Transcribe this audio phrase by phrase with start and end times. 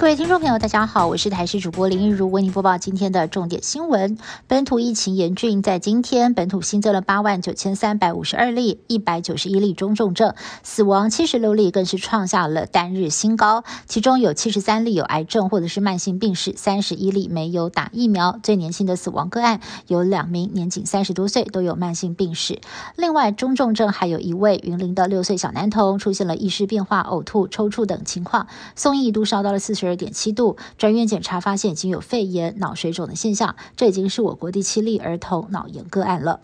[0.00, 4.16] 各位听众朋友，大家好，我是台视主播林一如，为您播报今天的重点新闻。
[4.46, 13.62] 本土疫情严峻，在今天本土新增了八万九千三百五十二例，一百九十一例中重症，死亡七十六例，更是创下了单日新高。
[13.86, 18.38] 其中有七十三例有癌症或者是慢性病史，三十一例没有打疫苗。
[18.42, 22.58] 最年轻的死亡个案有两名，年仅三十多岁，都有慢性病史。
[22.96, 29.89] 另外，中重症还有一位云林的六岁小男童，出现了意识变化、呕吐、抽搐等情况，送医一度烧到了四十。
[29.90, 36.40] 二点七度，专院检查发现已经有肺炎、脑水肿的现象，这已经是我国第七例儿童脑炎个案了。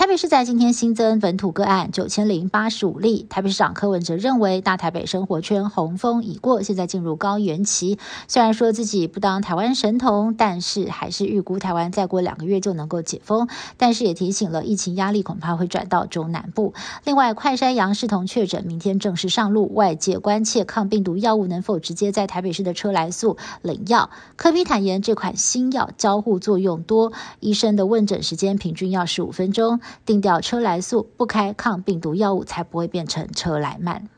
[0.00, 3.26] 台北市在今天新增本土个案九千零八十五例。
[3.28, 7.98] 台北市长柯文哲认为，大台北生活圈洪峰已过，现在进入高原期。
[8.26, 13.46] 虽然说自己不当台湾神童，但是还是预估台湾再过两个月就能够解封。
[13.76, 16.72] 但是也提醒了，疫情压力恐怕会转到中南部。
[17.04, 19.70] 另外，快筛阳视同确诊，明天正式上路。
[19.74, 24.08] 外界关切抗病毒药物能否直接在台北市的车来素领药。
[24.36, 29.78] 柯比坦言，这款新药交互作用多，医生的问诊时间平均要十五分钟。
[30.04, 34.08] 定掉车来速，不开抗病毒药物，才不会变成车来慢。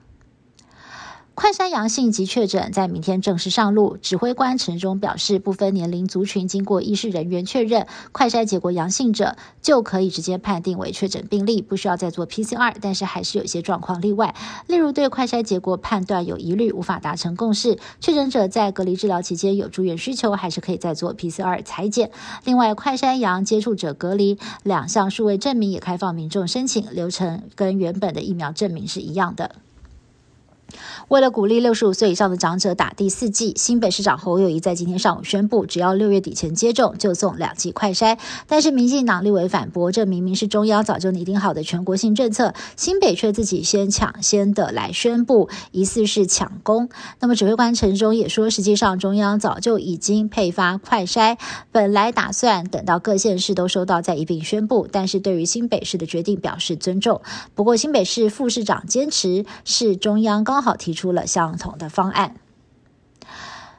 [1.35, 3.97] 快筛阳性及确诊在明天正式上路。
[3.97, 12.75] 指挥官陈忠表示，部分年龄族群经过医师人员确认快筛结果阳性者，就可以直接判定为确诊病例，不需要再做 PCR。
[12.83, 14.35] 但是还是有些状况例外，
[14.67, 22.11] 例如对快筛结果判断有疑虑，无法达成共识，确诊者在隔离治疗期间有住院需求，还是可以再做 PCR 裁剪。
[22.45, 29.57] 另外，快筛阳接触者隔离两项数位证明也开放民众申请，流程跟原本的疫苗证明是一样的。
[31.09, 38.19] 为了鼓励六十五岁以上的长者打第四剂，新北市长侯友谊在今天上午宣布，只要六月底前接种，就送两剂快筛。
[38.47, 46.89] 但是民进党立委反驳，这明明是中央早就拟定好的全国性政策，新北却自己先抢先的来宣布，疑似是抢功。
[47.21, 51.37] 那么指挥官陈忠也说，实际上中央早就已经配发快筛，
[51.71, 57.21] 本来打算等到各县市都收到再一并宣布，但是对于新北市的决定表示尊重。
[57.55, 61.13] 不过新北市副市长坚持是中央刚好提出。
[61.13, 62.37] 了相同的方案。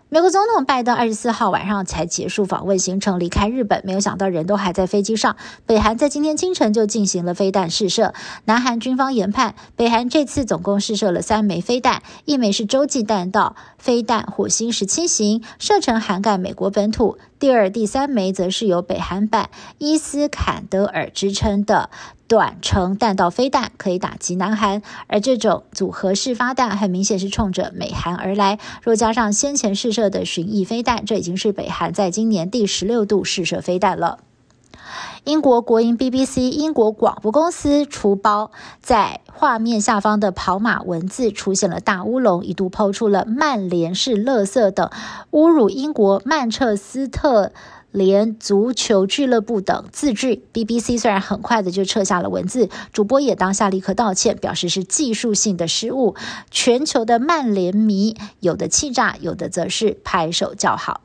[0.10, 5.36] 美国总统拜登二十四号晚上才结束访问行程，离开日本，没有想到人都还在飞机上。
[5.66, 8.14] 北韩在今天清晨就进行了飞弹试射。
[8.46, 21.90] 南韩军方研判，北韩这次总共试射了三枚飞弹，一枚是洲际弹道飞弹火星十七型，射程涵盖美国本土；第二、第三枚则是由北韩版伊斯坎德尔之称的。
[22.26, 28.60] 短程弹道飞弹可以打击南韩，而这种组合式发弹很明显是冲着美韩而来。
[28.82, 34.20] 若加上先前试射的巡弋飞弹，这已经是北韩在今年第十六度试射飞弹了。
[35.24, 38.52] 英国国营 BBC 英国广播公司出包，
[38.82, 44.90] 在画面下方的跑马文字出现了大乌龙，一度抛出了“曼联是垃圾”等
[45.32, 47.52] 侮辱英国曼彻斯特。
[47.94, 56.16] 连足球俱乐部等字句，BBC 虽然很快的就撤下了文字，主播也当下立刻道歉，表示是技术性的失误。
[56.50, 61.02] 全球的曼联迷有的气炸，有的则是拍手叫好。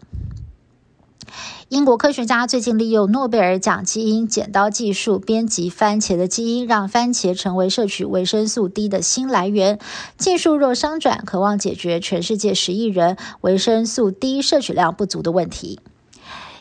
[1.69, 9.79] 英国科学家最近利用诺贝尔奖基因剪刀技术编辑番茄的基因，让番茄成为摄取维生素 D 的新来源。
[10.17, 15.81] 技术若商转，渴望解决全世界十亿人维生素 D 摄取量不足的问题。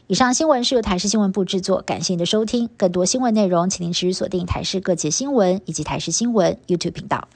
[0.07, 2.69] 以上新闻是由台视新闻部制作，感谢您的收听。
[2.77, 7.27] 更多新闻内容，请您持续锁定台视各界新闻以及台视新闻 YouTube 频道。